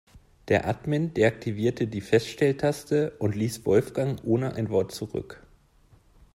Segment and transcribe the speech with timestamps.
[0.47, 5.45] Der Admin deaktivierte die Feststelltaste und ließ Wolfgang ohne ein Wort zurück.